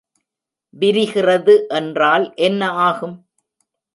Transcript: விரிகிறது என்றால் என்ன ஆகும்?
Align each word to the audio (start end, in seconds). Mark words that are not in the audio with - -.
விரிகிறது 0.73 1.67
என்றால் 1.69 2.25
என்ன 2.39 2.71
ஆகும்? 2.81 3.15